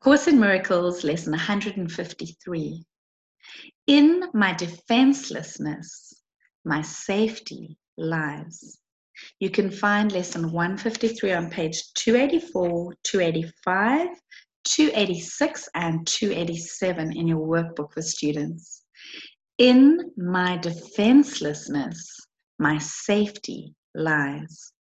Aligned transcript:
Course 0.00 0.28
in 0.28 0.38
Miracles, 0.38 1.02
lesson 1.02 1.32
153. 1.32 2.84
In 3.88 4.30
my 4.32 4.52
defenselessness, 4.54 6.14
my 6.64 6.82
safety 6.82 7.76
lies. 7.96 8.78
You 9.40 9.50
can 9.50 9.72
find 9.72 10.12
lesson 10.12 10.52
153 10.52 11.32
on 11.32 11.50
page 11.50 11.92
284, 11.94 12.94
285, 13.02 14.08
286, 14.62 15.68
and 15.74 16.06
287 16.06 17.16
in 17.16 17.26
your 17.26 17.44
workbook 17.44 17.92
for 17.92 18.02
students. 18.02 18.84
In 19.58 20.12
my 20.16 20.58
defenselessness, 20.58 22.08
my 22.60 22.78
safety 22.78 23.74
lies. 23.96 24.72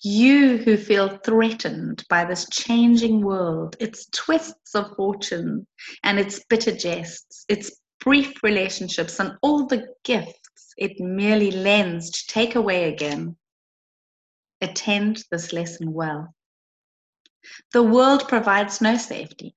You 0.00 0.58
who 0.58 0.76
feel 0.76 1.18
threatened 1.18 2.04
by 2.08 2.24
this 2.24 2.48
changing 2.50 3.20
world, 3.20 3.76
its 3.78 4.06
twists 4.10 4.74
of 4.74 4.96
fortune 4.96 5.66
and 6.02 6.18
its 6.18 6.44
bitter 6.48 6.72
jests, 6.72 7.44
its 7.48 7.80
brief 8.00 8.42
relationships, 8.42 9.20
and 9.20 9.36
all 9.42 9.66
the 9.66 9.86
gifts 10.04 10.74
it 10.76 10.98
merely 10.98 11.50
lends 11.50 12.10
to 12.10 12.26
take 12.26 12.54
away 12.54 12.92
again, 12.92 13.36
attend 14.60 15.24
this 15.30 15.52
lesson 15.52 15.92
well. 15.92 16.34
The 17.72 17.82
world 17.82 18.28
provides 18.28 18.80
no 18.80 18.96
safety. 18.96 19.54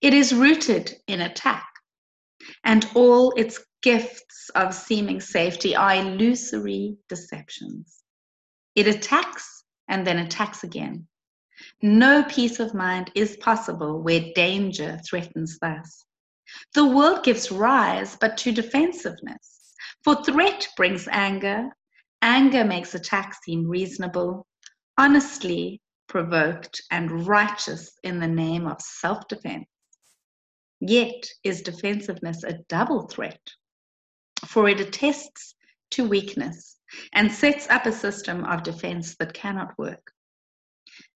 It 0.00 0.14
is 0.14 0.32
rooted 0.32 0.94
in 1.06 1.20
attack, 1.20 1.68
and 2.64 2.88
all 2.94 3.32
its 3.32 3.64
gifts 3.82 4.50
of 4.54 4.74
seeming 4.74 5.20
safety 5.20 5.76
are 5.76 5.94
illusory 5.94 6.96
deceptions. 7.08 8.02
It 8.76 8.86
attacks 8.86 9.64
and 9.88 10.06
then 10.06 10.18
attacks 10.18 10.62
again. 10.62 11.08
No 11.80 12.22
peace 12.24 12.60
of 12.60 12.74
mind 12.74 13.10
is 13.14 13.38
possible 13.38 14.02
where 14.02 14.32
danger 14.34 15.00
threatens 15.08 15.58
thus. 15.58 16.04
The 16.74 16.84
world 16.84 17.24
gives 17.24 17.50
rise 17.50 18.16
but 18.20 18.36
to 18.38 18.52
defensiveness, 18.52 19.74
for 20.04 20.22
threat 20.22 20.68
brings 20.76 21.08
anger, 21.08 21.70
anger 22.20 22.64
makes 22.64 22.94
attack 22.94 23.34
seem 23.42 23.66
reasonable, 23.66 24.46
honestly 24.98 25.80
provoked, 26.06 26.82
and 26.90 27.26
righteous 27.26 27.98
in 28.02 28.20
the 28.20 28.28
name 28.28 28.66
of 28.66 28.82
self 28.82 29.26
defense. 29.26 29.66
Yet 30.80 31.26
is 31.42 31.62
defensiveness 31.62 32.44
a 32.44 32.58
double 32.68 33.08
threat, 33.08 33.40
for 34.44 34.68
it 34.68 34.80
attests 34.80 35.54
to 35.92 36.06
weakness 36.06 36.75
and 37.12 37.30
sets 37.30 37.68
up 37.70 37.86
a 37.86 37.92
system 37.92 38.44
of 38.44 38.62
defense 38.62 39.16
that 39.16 39.34
cannot 39.34 39.76
work. 39.78 40.12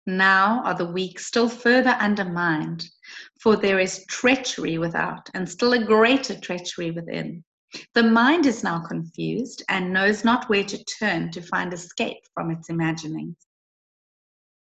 Now 0.06 0.64
are 0.64 0.74
the 0.74 0.92
weak 0.92 1.20
still 1.20 1.50
further 1.50 1.92
undermined, 1.92 2.90
for 3.40 3.56
there 3.56 3.80
is 3.80 4.06
treachery 4.08 4.78
without 4.78 5.30
and 5.34 5.48
still 5.48 5.74
a 5.74 5.84
greater 5.84 6.40
treachery 6.40 6.92
within. 6.92 7.44
The 7.94 8.04
mind 8.04 8.48
is 8.48 8.64
now 8.64 8.80
confused 8.80 9.64
and 9.70 9.94
knows 9.94 10.26
not 10.26 10.50
where 10.50 10.64
to 10.64 10.84
turn 10.86 11.30
to 11.32 11.42
find 11.42 11.72
escape 11.72 12.24
from 12.34 12.50
its 12.50 12.70
imaginings. 12.70 13.36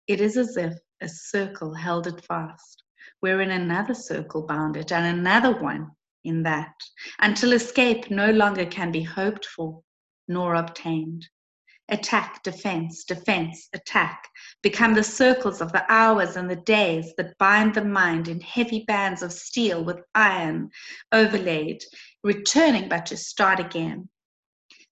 It 0.06 0.20
is 0.20 0.38
as 0.38 0.56
if 0.56 0.74
a 1.02 1.08
circle 1.08 1.74
held 1.74 2.06
it 2.06 2.24
fast, 2.24 2.82
wherein 3.20 3.50
another 3.50 3.94
circle 3.94 4.46
bound 4.46 4.76
it, 4.76 4.92
and 4.92 5.18
another 5.18 5.60
one 5.60 5.90
in 6.24 6.42
that, 6.44 6.74
until 7.18 7.52
escape 7.52 8.10
no 8.10 8.30
longer 8.30 8.64
can 8.64 8.90
be 8.90 9.02
hoped 9.02 9.44
for 9.44 9.82
nor 10.28 10.54
obtained. 10.54 11.28
Attack, 11.90 12.42
defense, 12.42 13.04
defense, 13.04 13.68
attack 13.74 14.28
become 14.62 14.94
the 14.94 15.04
circles 15.04 15.60
of 15.60 15.70
the 15.72 15.84
hours 15.92 16.36
and 16.36 16.50
the 16.50 16.56
days 16.56 17.12
that 17.18 17.36
bind 17.36 17.74
the 17.74 17.84
mind 17.84 18.26
in 18.28 18.40
heavy 18.40 18.84
bands 18.86 19.22
of 19.22 19.32
steel 19.32 19.84
with 19.84 20.00
iron 20.14 20.70
overlaid, 21.12 21.84
returning 22.22 22.88
but 22.88 23.04
to 23.06 23.16
start 23.18 23.60
again. 23.60 24.08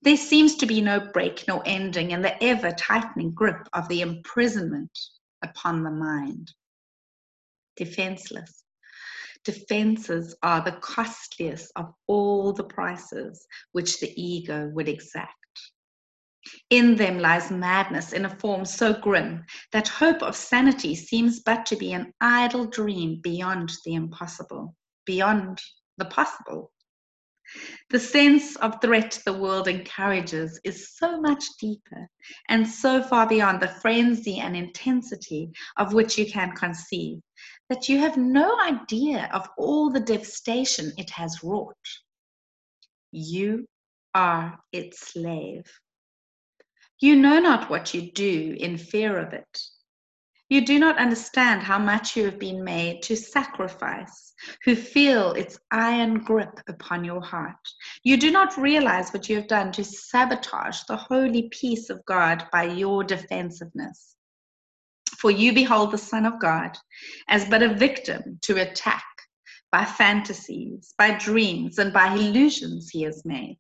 There 0.03 0.19
seems 0.19 0.57
to 0.57 0.67
be 0.67 0.83
no 0.83 1.01
break, 1.01 1.45
no 1.49 1.61
ending 1.61 2.11
in 2.11 2.21
the 2.21 2.43
ever 2.43 2.73
tightening 2.73 3.33
grip 3.33 3.69
of 3.73 3.89
the 3.89 4.03
imprisonment 4.03 4.99
upon 5.43 5.85
the 5.85 5.91
mind. 5.91 6.53
Defenseless, 7.77 8.65
defenses 9.45 10.35
are 10.43 10.63
the 10.63 10.79
costliest 10.81 11.73
of 11.77 11.93
all 12.07 12.53
the 12.53 12.65
prices 12.65 13.47
which 13.73 14.01
the 14.01 14.13
ego 14.21 14.69
would 14.75 14.89
exact. 14.89 15.37
In 16.71 16.97
them 16.97 17.19
lies 17.21 17.51
madness 17.51 18.13
in 18.13 18.25
a 18.25 18.37
form 18.37 18.65
so 18.65 18.93
grim 18.93 19.45
that 19.71 19.89
hope 19.89 20.23
of 20.23 20.35
sanity 20.35 20.95
seems 20.95 21.41
but 21.41 21.65
to 21.67 21.77
be 21.77 21.93
an 21.93 22.13
idle 22.21 22.67
dream 22.67 23.21
beyond 23.21 23.73
the 23.85 23.95
impossible, 23.95 24.75
beyond 25.07 25.61
the 25.99 26.05
possible. 26.07 26.73
The 27.91 28.01
sense 28.01 28.57
of 28.57 28.81
threat 28.81 29.21
the 29.25 29.35
world 29.35 29.69
encourages 29.69 30.59
is 30.65 30.97
so 30.97 31.21
much 31.21 31.45
deeper 31.61 32.09
and 32.49 32.67
so 32.67 33.03
far 33.03 33.29
beyond 33.29 33.61
the 33.61 33.69
frenzy 33.69 34.39
and 34.39 34.57
intensity 34.57 35.51
of 35.77 35.93
which 35.93 36.17
you 36.17 36.31
can 36.31 36.57
conceive 36.57 37.21
that 37.69 37.89
you 37.89 37.99
have 37.99 38.17
no 38.17 38.59
idea 38.61 39.31
of 39.33 39.49
all 39.57 39.91
the 39.91 40.01
devastation 40.01 40.93
it 40.99 41.11
has 41.11 41.43
wrought. 41.43 41.77
You 43.11 43.67
are 44.15 44.59
its 44.73 45.13
slave. 45.13 45.65
You 47.01 47.17
know 47.17 47.41
not 47.41 47.71
what 47.71 47.95
you 47.95 48.13
do 48.13 48.57
in 48.59 48.77
fear 48.79 49.19
of 49.19 49.33
it. 49.33 49.63
You 50.53 50.65
do 50.67 50.79
not 50.79 50.99
understand 50.99 51.63
how 51.63 51.79
much 51.79 52.15
you 52.15 52.27
have 52.27 52.39
been 52.39 52.63
made 52.63 53.03
to 53.05 53.17
sacrifice, 53.17 54.35
who 54.65 54.77
feel 54.77 55.33
its 55.33 55.59
iron 55.71 56.19
grip 56.19 56.61
upon 56.69 57.05
your 57.05 57.23
heart. 57.23 57.57
You 58.05 58.19
do 58.19 58.31
not 58.31 58.59
realize 58.59 59.13
what 59.13 59.31
you 59.31 59.37
have 59.37 59.47
done 59.47 59.73
to 59.73 59.83
sabotage 59.83 60.83
the 60.83 60.97
holy 60.97 61.49
peace 61.51 61.89
of 61.89 62.05
God 62.05 62.47
by 62.53 62.65
your 62.65 63.03
defensiveness. 63.03 64.15
For 65.23 65.31
you 65.31 65.53
behold 65.53 65.93
the 65.93 65.99
Son 65.99 66.27
of 66.27 66.41
God 66.41 66.77
as 67.29 67.45
but 67.45 67.63
a 67.63 67.73
victim 67.73 68.41
to 68.43 68.61
attack 68.61 69.05
by 69.71 69.85
fantasies, 69.85 70.95
by 70.99 71.17
dreams, 71.17 71.79
and 71.79 71.93
by 71.93 72.13
illusions 72.13 72.91
he 72.91 73.03
has 73.03 73.25
made, 73.25 73.59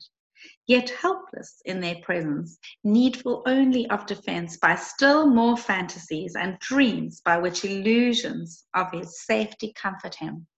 yet 0.66 0.90
helpless 0.90 1.62
in 1.64 1.80
their 1.80 1.94
presence, 2.02 2.58
needful 2.82 3.44
only 3.46 3.88
of 3.90 4.06
defense 4.06 4.56
by 4.56 4.74
still 4.74 5.28
more 5.28 5.56
fantasies 5.56 6.34
and 6.34 6.58
dreams 6.58 7.20
by 7.24 7.38
which 7.38 7.64
illusions 7.64 8.64
of 8.74 8.90
his 8.90 9.22
safety 9.24 9.72
comfort 9.76 10.16
him. 10.16 10.48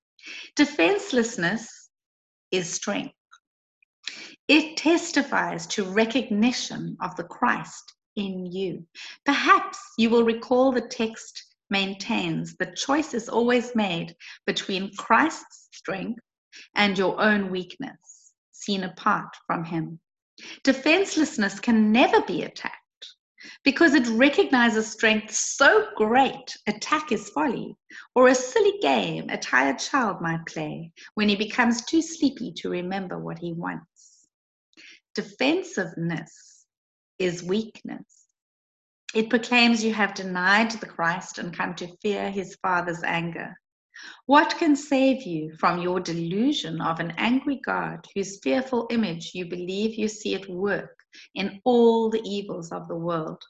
Defenselessness 0.57 1.91
is 2.51 2.73
strength. 2.73 3.15
It 4.49 4.79
testifies 4.79 5.67
to 5.67 5.85
recognition 5.85 6.97
of 7.03 7.15
the 7.17 7.25
Christ 7.25 7.93
in 8.17 8.47
you. 8.47 8.85
Perhaps 9.25 9.79
you 9.99 10.11
will 10.11 10.25
recall 10.25 10.73
the 10.73 10.81
text 10.81 11.45
maintains 11.71 12.57
the 12.57 12.73
choice 12.77 13.15
is 13.15 13.29
always 13.29 13.75
made 13.75 14.15
between 14.47 14.95
Christ's 14.97 15.69
strength 15.73 16.21
and 16.77 16.97
your 16.97 17.21
own 17.21 17.51
weakness, 17.51 18.33
seen 18.53 18.85
apart 18.85 19.37
from 19.47 19.65
Him. 19.65 19.99
Defenselessness 20.63 21.61
can 21.61 21.93
never 21.93 22.21
be 22.23 22.43
attacked 22.43 22.79
because 23.63 23.95
it 23.95 24.07
recognizes 24.09 24.91
strength 24.91 25.35
so 25.35 25.89
great, 25.97 26.57
attack 26.67 27.13
is 27.13 27.29
folly, 27.31 27.77
or 28.15 28.29
a 28.29 28.35
silly 28.35 28.79
game 28.81 29.29
a 29.31 29.37
tired 29.37 29.79
child 29.79 30.21
might 30.21 30.45
play 30.47 30.93
when 31.15 31.29
he 31.29 31.37
becomes 31.37 31.85
too 31.85 32.03
sleepy 32.03 32.53
to 32.53 32.71
remember 32.71 33.19
what 33.19 33.39
he 33.39 33.53
wants. 33.53 34.29
Defensiveness 35.15 36.54
is 37.19 37.43
weakness. 37.43 38.27
It 39.15 39.31
proclaims 39.31 39.85
you 39.85 39.95
have 39.95 40.15
denied 40.15 40.73
the 40.73 40.87
Christ 40.87 41.39
and 41.39 41.57
come 41.57 41.75
to 41.77 41.97
fear 42.03 42.31
his 42.31 42.57
Father's 42.57 43.03
anger. 43.05 43.55
What 44.27 44.59
can 44.59 44.75
save 44.75 45.23
you 45.23 45.55
from 45.57 45.81
your 45.81 46.01
delusion 46.01 46.81
of 46.81 46.99
an 46.99 47.13
angry 47.17 47.61
God 47.65 48.05
whose 48.15 48.41
fearful 48.41 48.89
image 48.91 49.31
you 49.35 49.47
believe 49.47 49.95
you 49.95 50.09
see 50.09 50.35
at 50.35 50.49
work 50.49 50.99
in 51.37 51.61
all 51.65 52.11
the 52.11 52.23
evils 52.23 52.73
of 52.73 52.89
the 52.89 52.97
world? 52.97 53.41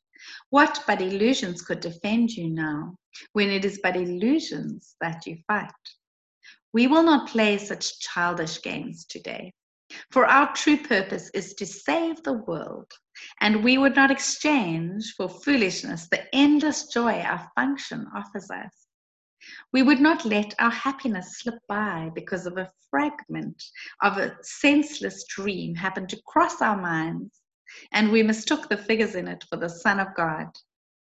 What 0.51 0.85
but 0.87 1.01
illusions 1.01 1.63
could 1.63 1.81
defend 1.81 2.31
you 2.31 2.51
now, 2.51 2.97
when 3.33 3.49
it 3.49 3.65
is 3.65 3.81
but 3.83 3.97
illusions 3.97 4.97
that 5.01 5.27
you 5.27 5.39
fight? 5.47 5.73
We 6.75 6.89
will 6.89 7.03
not 7.03 7.31
play 7.31 7.57
such 7.57 8.01
childish 8.01 8.61
games 8.61 9.07
today. 9.07 9.55
For 10.11 10.27
our 10.27 10.53
true 10.55 10.77
purpose 10.77 11.31
is 11.31 11.55
to 11.55 11.67
save 11.67 12.23
the 12.23 12.35
world, 12.35 12.93
and 13.41 13.63
we 13.63 13.79
would 13.79 13.95
not 13.95 14.11
exchange 14.11 15.15
for 15.17 15.29
foolishness 15.29 16.09
the 16.09 16.35
endless 16.35 16.87
joy 16.87 17.21
our 17.21 17.51
function 17.55 18.07
offers 18.15 18.51
us. 18.51 18.87
We 19.73 19.83
would 19.83 20.01
not 20.01 20.25
let 20.25 20.55
our 20.59 20.71
happiness 20.71 21.39
slip 21.39 21.59
by 21.69 22.11
because 22.15 22.47
of 22.47 22.57
a 22.57 22.73
fragment 22.91 23.63
of 24.03 24.19
a 24.19 24.37
senseless 24.43 25.25
dream 25.25 25.75
happened 25.75 26.09
to 26.11 26.23
cross 26.27 26.63
our 26.63 26.81
minds, 26.81 27.41
and 27.93 28.11
we 28.11 28.23
mistook 28.23 28.69
the 28.69 28.77
figures 28.77 29.15
in 29.15 29.29
it 29.29 29.45
for 29.51 29.57
the 29.57 29.69
Son 29.69 30.01
of 30.01 30.15
God, 30.15 30.49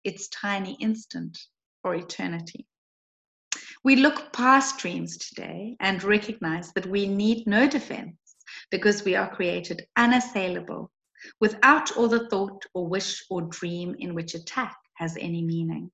its 0.04 0.28
tiny 0.28 0.76
instant 0.80 1.38
for 1.82 1.94
eternity. 1.94 2.66
We 3.84 3.96
look 3.96 4.32
past 4.32 4.78
dreams 4.78 5.18
today 5.18 5.76
and 5.80 6.02
recognize 6.04 6.72
that 6.72 6.86
we 6.86 7.06
need 7.06 7.46
no 7.46 7.68
defense 7.68 8.16
because 8.70 9.04
we 9.04 9.16
are 9.16 9.34
created 9.34 9.86
unassailable 9.96 10.90
without 11.40 11.96
all 11.96 12.08
the 12.08 12.28
thought 12.28 12.64
or 12.74 12.86
wish 12.86 13.22
or 13.30 13.42
dream 13.42 13.94
in 13.98 14.14
which 14.14 14.34
attack 14.34 14.76
has 14.94 15.16
any 15.16 15.42
meaning. 15.42 15.90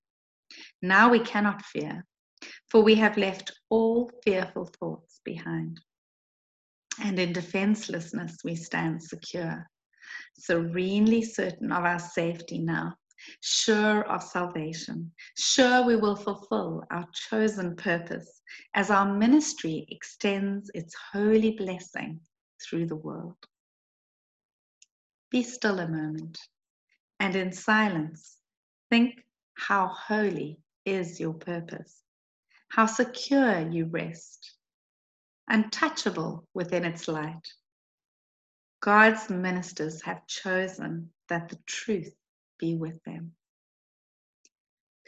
Now 0.83 1.11
we 1.11 1.21
cannot 1.21 1.65
fear, 1.65 2.05
for 2.71 2.83
we 2.83 2.95
have 2.97 3.17
left 3.17 3.53
all 3.69 4.11
fearful 4.25 4.71
thoughts 4.79 5.21
behind. 5.25 5.81
And 7.01 7.19
in 7.19 7.33
defenselessness 7.33 8.39
we 8.45 8.57
stand 8.57 9.03
secure, 9.03 9.69
serenely 10.39 11.23
certain 11.23 11.71
of 11.71 11.85
our 11.85 11.99
safety 11.99 12.59
now, 12.59 12.95
sure 13.41 14.05
of 14.05 14.23
salvation, 14.23 15.13
sure 15.37 15.85
we 15.85 15.97
will 15.97 16.17
fulfill 16.17 16.83
our 16.91 17.07
chosen 17.29 17.77
purpose 17.77 18.41
as 18.75 18.91
our 18.91 19.15
ministry 19.15 19.87
extends 19.91 20.71
its 20.75 20.95
holy 21.13 21.53
blessing 21.53 22.21
through 22.63 22.87
the 22.87 22.97
world. 22.97 23.37
Be 25.31 25.43
still 25.43 25.79
a 25.81 25.89
moment 25.89 26.39
and 27.21 27.37
in 27.37 27.53
silence 27.53 28.39
think 28.91 29.25
how 29.55 29.89
holy 29.89 30.61
is 30.85 31.21
your 31.21 31.35
purpose, 31.35 32.03
how 32.71 32.87
secure 32.87 33.69
you 33.69 33.87
rest, 33.87 34.55
untouchable 35.49 36.47
within 36.55 36.85
its 36.85 37.09
light. 37.09 37.47
God's 38.81 39.29
ministers 39.29 40.03
have 40.03 40.27
chosen 40.27 41.11
that 41.29 41.49
the 41.49 41.59
truth 41.67 42.15
be 42.59 42.77
with 42.77 43.03
them. 43.05 43.33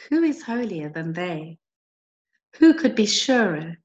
Who 0.08 0.22
is 0.22 0.42
holier 0.42 0.90
than 0.90 1.12
they? 1.12 1.58
Who 2.56 2.74
could 2.74 2.94
be 2.94 3.06
surer 3.06 3.76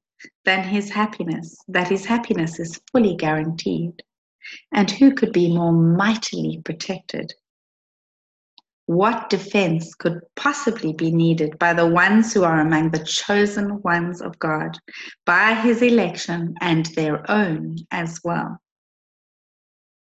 than 0.44 0.64
his 0.64 0.90
happiness, 0.90 1.56
that 1.68 1.88
his 1.88 2.04
happiness 2.04 2.58
is 2.58 2.80
fully 2.90 3.14
guaranteed? 3.14 4.02
And 4.72 4.90
who 4.90 5.14
could 5.14 5.32
be 5.32 5.52
more 5.52 5.72
mightily 5.72 6.60
protected? 6.64 7.32
What 8.86 9.30
defense 9.30 9.94
could 9.94 10.20
possibly 10.36 10.92
be 10.92 11.10
needed 11.10 11.58
by 11.58 11.72
the 11.72 11.88
ones 11.88 12.32
who 12.32 12.44
are 12.44 12.60
among 12.60 12.90
the 12.90 13.04
chosen 13.04 13.82
ones 13.82 14.20
of 14.20 14.38
God, 14.38 14.78
by 15.24 15.54
his 15.54 15.82
election 15.82 16.54
and 16.60 16.86
their 16.86 17.28
own 17.28 17.78
as 17.90 18.20
well? 18.22 18.60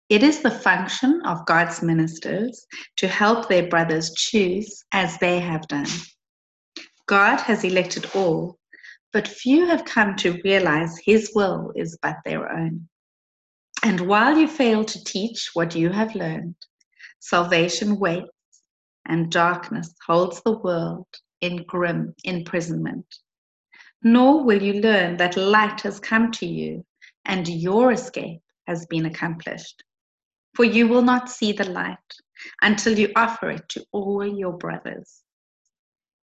It 0.07 0.21
is 0.21 0.41
the 0.41 0.51
function 0.51 1.19
of 1.25 1.47
God's 1.47 1.81
ministers 1.81 2.67
to 2.97 3.07
help 3.07 3.49
their 3.49 3.67
brothers 3.67 4.13
choose 4.13 4.83
as 4.91 5.17
they 5.17 5.39
have 5.39 5.67
done. 5.67 5.87
God 7.07 7.37
has 7.41 7.63
elected 7.63 8.05
all, 8.13 8.59
but 9.11 9.27
few 9.27 9.65
have 9.65 9.85
come 9.85 10.15
to 10.17 10.39
realize 10.43 10.95
his 11.03 11.31
will 11.33 11.71
is 11.75 11.97
but 12.03 12.17
their 12.23 12.51
own. 12.51 12.87
And 13.85 14.01
while 14.01 14.37
you 14.37 14.47
fail 14.47 14.83
to 14.83 15.03
teach 15.03 15.51
what 15.53 15.75
you 15.75 15.89
have 15.91 16.15
learned, 16.15 16.55
salvation 17.19 17.99
waits 17.99 18.27
and 19.05 19.31
darkness 19.31 19.93
holds 20.05 20.41
the 20.41 20.57
world 20.57 21.07
in 21.39 21.63
grim 21.67 22.15
imprisonment. 22.23 23.05
Nor 24.03 24.43
will 24.43 24.61
you 24.61 24.81
learn 24.81 25.17
that 25.17 25.37
light 25.37 25.81
has 25.81 25.99
come 25.99 26.31
to 26.33 26.45
you 26.45 26.83
and 27.23 27.47
your 27.47 27.93
escape 27.93 28.41
has 28.67 28.85
been 28.87 29.05
accomplished 29.05 29.83
for 30.55 30.63
you 30.63 30.87
will 30.87 31.01
not 31.01 31.29
see 31.29 31.51
the 31.51 31.69
light 31.69 31.97
until 32.61 32.97
you 32.97 33.11
offer 33.15 33.51
it 33.51 33.67
to 33.69 33.85
all 33.91 34.25
your 34.25 34.53
brothers. 34.53 35.21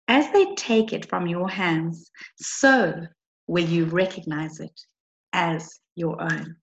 As 0.09 0.31
they 0.33 0.55
take 0.55 0.93
it 0.93 1.09
from 1.09 1.27
your 1.27 1.49
hands, 1.49 2.11
so 2.37 3.07
will 3.49 3.65
you 3.65 3.85
recognize 3.87 4.61
it 4.61 4.81
as 5.33 5.81
your 5.97 6.21
own. 6.23 6.57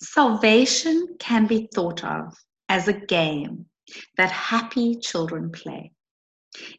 Salvation 0.00 1.16
can 1.18 1.46
be 1.46 1.68
thought 1.74 2.04
of 2.04 2.36
as 2.68 2.88
a 2.88 2.92
game 2.92 3.66
that 4.16 4.30
happy 4.30 4.96
children 4.96 5.50
play. 5.50 5.92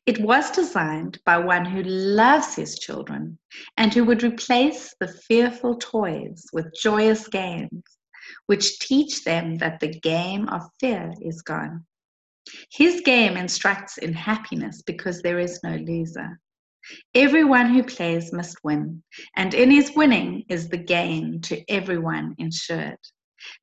It 0.06 0.20
was 0.20 0.52
designed 0.52 1.20
by 1.26 1.38
one 1.38 1.66
who 1.66 1.82
loves 1.84 2.56
his 2.56 2.78
children 2.78 3.40
and 3.78 3.94
who 3.94 4.04
would 4.04 4.24
replace 4.24 4.94
the 5.00 5.08
fearful 5.08 5.78
toys 5.78 6.46
with 6.52 6.74
joyous 6.74 7.28
games 7.28 7.84
which 8.46 8.80
teach 8.80 9.24
them 9.24 9.58
that 9.58 9.80
the 9.80 10.00
game 10.00 10.48
of 10.50 10.70
fear 10.80 11.14
is 11.22 11.42
gone. 11.42 11.86
His 12.72 13.02
game 13.02 13.38
instructs 13.38 13.98
in 13.98 14.14
happiness 14.14 14.82
because 14.82 15.22
there 15.22 15.40
is 15.40 15.60
no 15.64 15.76
loser. 15.76 16.40
Everyone 17.14 17.74
who 17.74 17.84
plays 17.84 18.32
must 18.34 18.58
win, 18.64 19.04
and 19.36 19.54
in 19.54 19.72
his 19.72 19.92
winning 19.96 20.46
is 20.50 20.70
the 20.70 20.78
gain 20.78 21.42
to 21.42 21.64
everyone 21.70 22.36
insured. 22.38 23.00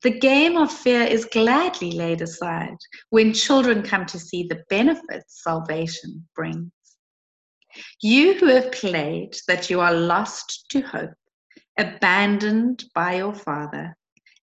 The 0.03 0.19
game 0.19 0.57
of 0.57 0.73
fear 0.73 1.03
is 1.03 1.25
gladly 1.25 1.93
laid 1.93 2.21
aside 2.21 2.77
when 3.11 3.33
children 3.33 3.83
come 3.83 4.07
to 4.07 4.19
see 4.19 4.43
the 4.45 4.65
benefits 4.69 5.43
salvation 5.43 6.29
brings. 6.35 6.71
You 8.03 8.35
who 8.35 8.47
have 8.47 8.73
played 8.73 9.37
that 9.47 9.71
you 9.71 9.81
are 9.81 9.95
lost 9.95 10.67
to 10.71 10.81
hope, 10.81 11.15
abandoned 11.79 12.85
by 12.95 13.17
your 13.17 13.35
father, 13.35 13.97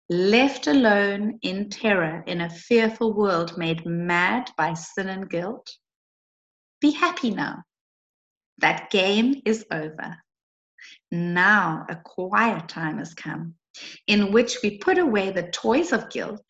left 0.09 0.67
alone 0.67 1.39
in 1.41 1.69
terror 1.69 2.23
in 2.27 2.41
a 2.41 2.49
fearful 2.49 3.13
world 3.13 3.57
made 3.57 3.85
mad 3.85 4.51
by 4.57 4.73
sin 4.73 5.09
and 5.09 5.29
guilt? 5.29 5.69
Be 6.79 6.91
happy 6.91 7.31
now. 7.31 7.63
That 8.59 8.89
game 8.89 9.41
is 9.45 9.65
over. 9.71 10.17
Now 11.11 11.85
a 11.89 11.95
quiet 11.95 12.67
time 12.69 12.99
has 12.99 13.13
come 13.13 13.55
in 14.07 14.31
which 14.31 14.57
we 14.63 14.77
put 14.77 14.97
away 14.97 15.31
the 15.31 15.49
toys 15.51 15.91
of 15.91 16.09
guilt 16.09 16.45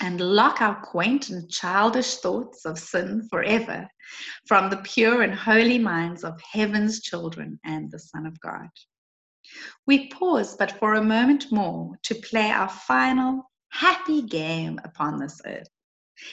and 0.00 0.20
lock 0.20 0.60
our 0.60 0.80
quaint 0.82 1.28
and 1.30 1.50
childish 1.50 2.16
thoughts 2.16 2.64
of 2.64 2.78
sin 2.78 3.28
forever 3.30 3.86
from 4.46 4.70
the 4.70 4.78
pure 4.78 5.22
and 5.22 5.34
holy 5.34 5.78
minds 5.78 6.24
of 6.24 6.40
heaven's 6.40 7.02
children 7.02 7.60
and 7.64 7.90
the 7.90 7.98
Son 7.98 8.26
of 8.26 8.40
God. 8.40 8.68
We 9.86 10.08
pause 10.08 10.56
but 10.56 10.72
for 10.78 10.94
a 10.94 11.04
moment 11.04 11.52
more 11.52 11.98
to 12.04 12.14
play 12.14 12.50
our 12.50 12.68
final 12.68 13.50
happy 13.70 14.22
game 14.22 14.80
upon 14.84 15.18
this 15.18 15.40
earth. 15.46 15.68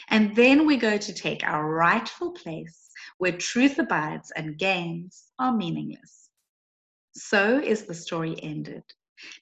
And 0.09 0.35
then 0.35 0.65
we 0.65 0.77
go 0.77 0.97
to 0.97 1.13
take 1.13 1.43
our 1.43 1.69
rightful 1.69 2.31
place 2.31 2.88
where 3.19 3.37
truth 3.37 3.77
abides 3.77 4.31
and 4.31 4.57
games 4.57 5.31
are 5.37 5.55
meaningless. 5.55 6.29
So 7.13 7.59
is 7.59 7.85
the 7.85 7.93
story 7.93 8.35
ended. 8.41 8.83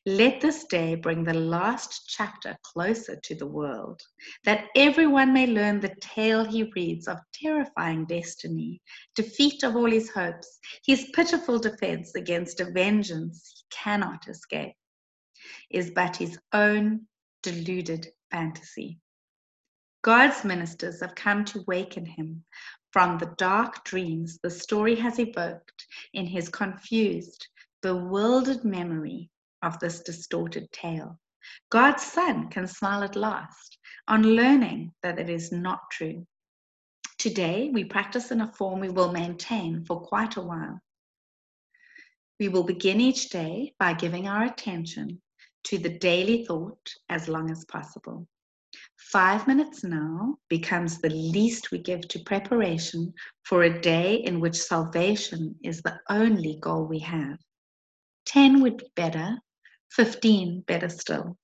Let 0.08 0.42
this 0.42 0.64
day 0.64 0.96
bring 0.96 1.24
the 1.24 1.36
last 1.36 2.10
chapter 2.10 2.58
closer 2.64 3.16
to 3.16 3.36
the 3.36 3.46
world, 3.46 4.02
that 4.44 4.66
everyone 4.76 5.32
may 5.32 5.46
learn 5.46 5.80
the 5.80 5.96
tale 6.02 6.44
he 6.44 6.64
reads 6.76 7.08
of 7.08 7.20
terrifying 7.32 8.06
destiny, 8.06 8.82
defeat 9.16 9.64
of 9.64 9.76
all 9.76 9.92
his 9.92 10.10
hopes, 10.10 10.60
his 10.84 11.12
pitiful 11.14 11.60
defense 11.60 12.16
against 12.16 12.60
a 12.60 12.72
vengeance 12.72 13.54
he 13.56 13.64
cannot 13.70 14.28
escape, 14.28 14.74
is 15.70 15.92
but 15.92 16.16
his 16.16 16.40
own 16.54 17.02
deluded 17.44 18.08
fantasy. 18.32 19.00
God's 20.08 20.46
ministers 20.46 21.02
have 21.02 21.16
come 21.16 21.44
to 21.44 21.66
waken 21.68 22.06
him 22.06 22.46
from 22.94 23.18
the 23.18 23.34
dark 23.38 23.84
dreams 23.84 24.40
the 24.42 24.50
story 24.50 24.96
has 24.96 25.20
evoked 25.20 25.86
in 26.14 26.26
his 26.26 26.48
confused, 26.48 27.46
bewildered 27.82 28.64
memory 28.64 29.30
of 29.64 29.78
this 29.80 30.00
distorted 30.00 30.72
tale. 30.72 31.20
God's 31.70 32.04
Son 32.04 32.48
can 32.50 32.68
smile 32.68 33.04
at 33.04 33.18
last 33.18 33.80
on 34.08 34.24
learning 34.24 34.94
that 35.04 35.20
it 35.20 35.30
is 35.30 35.52
not 35.52 35.82
true. 35.92 36.26
Today, 37.18 37.70
we 37.74 37.84
practice 37.84 38.32
in 38.32 38.40
a 38.40 38.54
form 38.54 38.80
we 38.80 38.88
will 38.88 39.12
maintain 39.12 39.84
for 39.84 40.00
quite 40.00 40.38
a 40.38 40.42
while. 40.42 40.80
We 42.40 42.48
will 42.48 42.64
begin 42.64 43.02
each 43.02 43.28
day 43.28 43.74
by 43.78 43.92
giving 43.92 44.26
our 44.26 44.46
attention 44.46 45.22
to 45.66 45.78
the 45.78 46.00
daily 46.00 46.46
thought 46.46 46.94
as 47.10 47.28
long 47.28 47.52
as 47.52 47.66
possible. 47.66 48.26
Five 49.12 49.48
minutes 49.48 49.84
now 49.84 50.38
becomes 50.50 51.00
the 51.00 51.10
least 51.10 51.72
we 51.72 51.78
give 51.78 52.08
to 52.10 52.20
preparation 52.20 53.14
for 53.44 53.64
a 53.64 53.82
day 53.82 54.16
in 54.16 54.40
which 54.40 54.56
salvation 54.56 55.56
is 55.64 55.82
the 55.82 56.00
only 56.10 56.60
goal 56.62 56.86
we 56.86 57.00
have. 57.00 57.38
Ten 58.26 58.62
would 58.62 58.78
be 58.78 58.92
better, 58.96 59.40
15 59.92 60.62
better 60.68 60.90
still. 60.90 61.38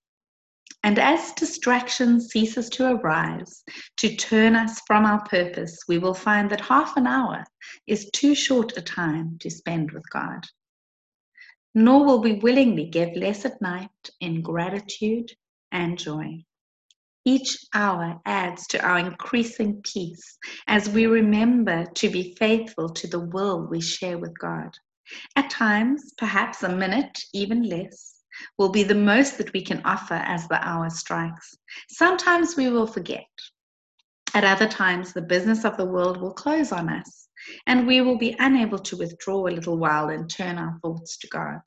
And 0.83 0.99
as 0.99 1.31
distraction 1.31 2.19
ceases 2.19 2.69
to 2.71 2.91
arise 2.91 3.63
to 3.97 4.15
turn 4.17 4.57
us 4.57 4.81
from 4.85 5.05
our 5.05 5.23
purpose, 5.23 5.79
we 5.87 5.97
will 5.97 6.13
find 6.13 6.49
that 6.49 6.59
half 6.59 6.97
an 6.97 7.07
hour 7.07 7.45
is 7.87 8.11
too 8.11 8.35
short 8.35 8.75
a 8.75 8.81
time 8.81 9.37
to 9.39 9.49
spend 9.49 9.91
with 9.91 10.03
God. 10.09 10.45
Nor 11.73 12.05
will 12.05 12.21
we 12.21 12.33
willingly 12.33 12.85
give 12.85 13.15
less 13.15 13.45
at 13.45 13.61
night 13.61 14.09
in 14.19 14.41
gratitude 14.41 15.31
and 15.71 15.97
joy. 15.97 16.43
Each 17.25 17.57
hour 17.73 18.19
adds 18.25 18.67
to 18.67 18.85
our 18.85 18.99
increasing 18.99 19.81
peace 19.81 20.37
as 20.67 20.89
we 20.89 21.05
remember 21.05 21.85
to 21.95 22.09
be 22.09 22.35
faithful 22.37 22.89
to 22.89 23.07
the 23.07 23.21
will 23.21 23.65
we 23.65 23.79
share 23.79 24.17
with 24.17 24.37
God. 24.37 24.77
At 25.37 25.49
times, 25.49 26.13
perhaps 26.17 26.63
a 26.63 26.75
minute, 26.75 27.17
even 27.33 27.63
less, 27.63 28.23
will 28.57 28.69
be 28.69 28.83
the 28.83 28.95
most 28.95 29.37
that 29.37 29.53
we 29.53 29.61
can 29.61 29.81
offer 29.85 30.15
as 30.15 30.49
the 30.49 30.67
hour 30.67 30.89
strikes. 30.89 31.55
Sometimes 31.87 32.57
we 32.57 32.69
will 32.69 32.87
forget. 32.87 33.29
At 34.33 34.43
other 34.43 34.67
times, 34.67 35.13
the 35.13 35.21
business 35.21 35.63
of 35.63 35.77
the 35.77 35.85
world 35.85 36.19
will 36.19 36.33
close 36.33 36.73
on 36.73 36.89
us, 36.89 37.29
and 37.67 37.87
we 37.87 38.01
will 38.01 38.17
be 38.17 38.35
unable 38.37 38.79
to 38.79 38.97
withdraw 38.97 39.47
a 39.47 39.55
little 39.55 39.77
while 39.77 40.09
and 40.09 40.29
turn 40.29 40.57
our 40.57 40.77
thoughts 40.81 41.17
to 41.19 41.27
God. 41.27 41.61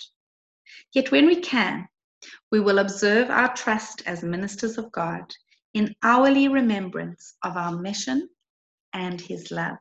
Yet 0.92 1.10
when 1.10 1.26
we 1.26 1.36
can, 1.36 1.88
we 2.52 2.60
will 2.60 2.78
observe 2.78 3.30
our 3.30 3.54
trust 3.54 4.02
as 4.04 4.22
ministers 4.22 4.76
of 4.76 4.92
God 4.92 5.32
in 5.76 5.94
hourly 6.02 6.48
remembrance 6.48 7.34
of 7.42 7.54
our 7.54 7.76
mission 7.76 8.26
and 8.94 9.20
His 9.20 9.50
love. 9.50 9.76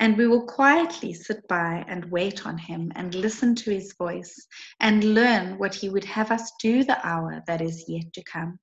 And 0.00 0.16
we 0.16 0.26
will 0.26 0.46
quietly 0.46 1.12
sit 1.12 1.46
by 1.48 1.84
and 1.86 2.10
wait 2.10 2.46
on 2.46 2.56
Him 2.56 2.90
and 2.96 3.14
listen 3.14 3.54
to 3.56 3.70
His 3.70 3.92
voice 3.98 4.34
and 4.80 5.14
learn 5.14 5.58
what 5.58 5.74
He 5.74 5.90
would 5.90 6.06
have 6.06 6.30
us 6.30 6.50
do 6.62 6.82
the 6.82 6.98
hour 7.06 7.42
that 7.46 7.60
is 7.60 7.84
yet 7.88 8.10
to 8.14 8.24
come, 8.24 8.58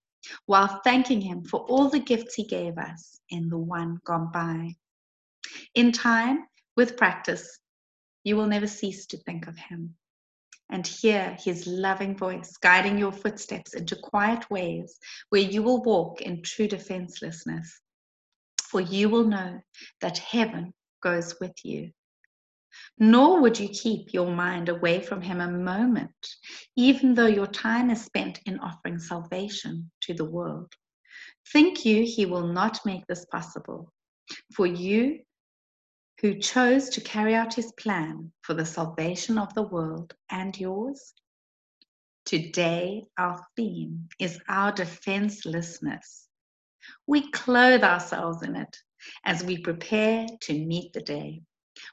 while 0.47 0.81
thanking 0.83 1.21
Him 1.21 1.43
for 1.43 1.59
all 1.69 1.87
the 1.87 1.99
gifts 1.99 2.33
He 2.33 2.45
gave 2.45 2.79
us 2.79 3.19
in 3.29 3.47
the 3.47 3.59
one 3.59 3.99
gone 4.03 4.31
by. 4.33 4.73
In 5.75 5.91
time, 5.91 6.47
with 6.75 6.97
practice, 6.97 7.59
you 8.23 8.35
will 8.35 8.47
never 8.47 8.67
cease 8.67 9.05
to 9.05 9.17
think 9.17 9.45
of 9.45 9.55
Him 9.55 9.95
and 10.71 10.87
hear 10.87 11.37
his 11.39 11.67
loving 11.67 12.17
voice 12.17 12.57
guiding 12.57 12.97
your 12.97 13.11
footsteps 13.11 13.73
into 13.73 13.95
quiet 13.95 14.49
ways 14.49 14.97
where 15.29 15.41
you 15.41 15.61
will 15.61 15.83
walk 15.83 16.21
in 16.21 16.41
true 16.41 16.67
defenselessness. 16.67 17.79
For 18.63 18.81
you 18.81 19.09
will 19.09 19.25
know 19.25 19.59
that 19.99 20.17
heaven 20.17 20.73
goes 21.01 21.35
with 21.41 21.53
you. 21.63 21.91
Nor 22.97 23.41
would 23.41 23.59
you 23.59 23.67
keep 23.67 24.13
your 24.13 24.31
mind 24.31 24.69
away 24.69 25.01
from 25.01 25.21
him 25.21 25.41
a 25.41 25.51
moment, 25.51 26.35
even 26.77 27.13
though 27.13 27.27
your 27.27 27.47
time 27.47 27.89
is 27.89 28.03
spent 28.03 28.39
in 28.45 28.59
offering 28.59 28.97
salvation 28.97 29.91
to 30.01 30.13
the 30.13 30.25
world. 30.25 30.71
Think 31.51 31.85
you 31.85 32.03
he 32.05 32.25
will 32.25 32.47
not 32.47 32.85
make 32.85 33.05
this 33.07 33.25
possible? 33.25 33.91
For 34.55 34.65
you 34.65 35.19
who 36.21 36.37
chose 36.37 36.89
to 36.89 37.01
carry 37.01 37.33
out 37.33 37.53
his 37.53 37.71
plan 37.73 38.31
for 38.41 38.53
the 38.53 38.65
salvation 38.65 39.39
of 39.39 39.53
the 39.55 39.63
world 39.63 40.13
and 40.29 40.57
yours? 40.59 41.13
Today, 42.25 43.05
our 43.17 43.43
theme 43.55 44.07
is 44.19 44.39
our 44.47 44.71
defenselessness. 44.71 46.27
We 47.07 47.31
clothe 47.31 47.83
ourselves 47.83 48.43
in 48.43 48.55
it 48.55 48.77
as 49.25 49.43
we 49.43 49.57
prepare 49.57 50.27
to 50.41 50.53
meet 50.53 50.93
the 50.93 51.01
day. 51.01 51.41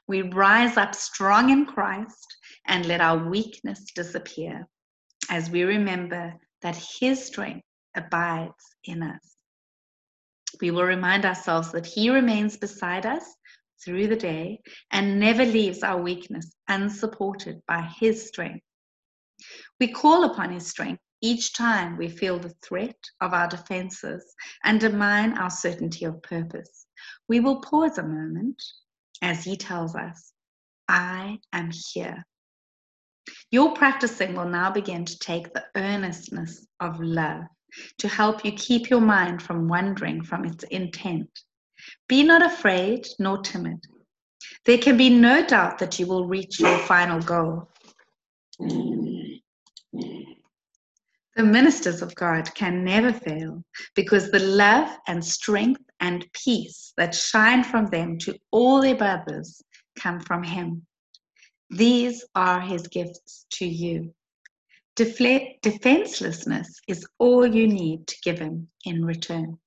We 0.07 0.21
rise 0.21 0.77
up 0.77 0.93
strong 0.93 1.49
in 1.49 1.65
Christ 1.65 2.37
and 2.67 2.85
let 2.85 3.01
our 3.01 3.29
weakness 3.29 3.83
disappear 3.95 4.67
as 5.31 5.49
we 5.49 5.63
remember 5.63 6.35
that 6.61 6.75
His 6.99 7.25
strength 7.25 7.65
abides 7.95 8.75
in 8.83 9.01
us. 9.01 9.35
We 10.61 10.69
will 10.69 10.83
remind 10.83 11.25
ourselves 11.25 11.71
that 11.71 11.87
He 11.87 12.11
remains 12.11 12.57
beside 12.57 13.07
us 13.07 13.23
through 13.83 14.07
the 14.07 14.15
day 14.15 14.61
and 14.91 15.19
never 15.19 15.45
leaves 15.45 15.83
our 15.83 16.01
weakness 16.01 16.53
unsupported 16.67 17.61
by 17.67 17.81
His 17.99 18.27
strength. 18.27 18.65
We 19.79 19.87
call 19.87 20.25
upon 20.25 20.51
His 20.51 20.67
strength 20.67 21.01
each 21.21 21.53
time 21.53 21.97
we 21.97 22.07
feel 22.09 22.39
the 22.39 22.53
threat 22.63 22.97
of 23.19 23.33
our 23.33 23.47
defenses 23.47 24.33
undermine 24.63 25.37
our 25.37 25.49
certainty 25.49 26.05
of 26.05 26.21
purpose. 26.21 26.87
We 27.27 27.39
will 27.39 27.61
pause 27.61 27.97
a 27.97 28.03
moment 28.03 28.61
as 29.21 29.43
He 29.43 29.57
tells 29.57 29.95
us, 29.95 30.33
I 30.87 31.39
am 31.53 31.71
here. 31.71 32.25
Your 33.51 33.73
practicing 33.73 34.33
will 34.33 34.49
now 34.49 34.71
begin 34.71 35.05
to 35.05 35.19
take 35.19 35.53
the 35.53 35.65
earnestness 35.75 36.65
of 36.79 36.99
love 36.99 37.43
to 37.99 38.07
help 38.07 38.43
you 38.43 38.51
keep 38.53 38.89
your 38.89 39.01
mind 39.01 39.41
from 39.41 39.67
wandering 39.67 40.23
from 40.23 40.45
its 40.45 40.63
intent 40.65 41.29
be 42.07 42.23
not 42.23 42.45
afraid 42.45 43.07
nor 43.19 43.41
timid. 43.41 43.79
There 44.65 44.77
can 44.77 44.97
be 44.97 45.09
no 45.09 45.45
doubt 45.45 45.79
that 45.79 45.99
you 45.99 46.07
will 46.07 46.27
reach 46.27 46.59
your 46.59 46.77
final 46.79 47.21
goal. 47.21 47.69
The 48.59 49.39
ministers 51.45 52.01
of 52.01 52.13
God 52.15 52.53
can 52.53 52.83
never 52.83 53.13
fail 53.13 53.63
because 53.95 54.29
the 54.29 54.39
love 54.39 54.89
and 55.07 55.23
strength 55.23 55.81
and 56.01 56.25
peace 56.33 56.91
that 56.97 57.15
shine 57.15 57.63
from 57.63 57.85
them 57.85 58.17
to 58.19 58.37
all 58.51 58.81
their 58.81 58.95
brothers 58.95 59.61
come 59.97 60.19
from 60.19 60.43
Him. 60.43 60.85
These 61.69 62.25
are 62.35 62.59
His 62.59 62.87
gifts 62.87 63.45
to 63.51 63.65
you. 63.65 64.13
Defenselessness 64.95 66.81
is 66.89 67.07
all 67.19 67.45
you 67.45 67.67
need 67.67 68.05
to 68.07 68.17
give 68.21 68.39
Him 68.39 68.67
in 68.83 69.05
return. 69.05 69.57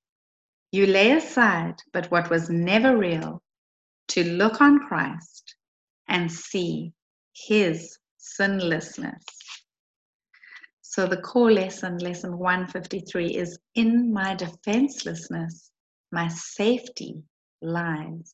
You 0.73 0.87
lay 0.87 1.11
aside 1.11 1.75
but 1.93 2.09
what 2.09 2.31
was 2.31 2.49
never 2.49 2.97
real 2.97 3.43
to 4.07 4.23
look 4.23 4.59
on 4.59 4.79
Christ 4.79 5.55
and 6.07 6.31
see 6.31 6.93
his 7.35 7.99
sinlessness. 8.17 9.23
So 10.81 11.05
the 11.05 11.21
core 11.21 11.51
lesson, 11.51 11.99
lesson 11.99 12.39
153, 12.39 13.35
is 13.35 13.59
in 13.75 14.11
my 14.11 14.33
defenselessness, 14.33 15.69
my 16.11 16.27
safety 16.29 17.21
lies. 17.61 18.33